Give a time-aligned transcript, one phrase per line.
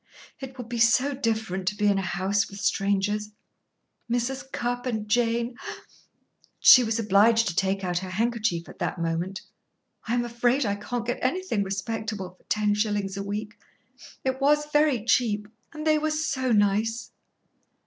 [0.39, 3.29] "It will be so different to be in a house with strangers.
[4.09, 4.51] Mrs.
[4.51, 5.55] Cupp and Jane"
[6.59, 9.41] She was obliged to take out her handkerchief at that moment.
[10.07, 13.59] "I am afraid I can't get anything respectable for ten shillings a week.
[14.23, 17.11] It was very cheap and they were so nice!"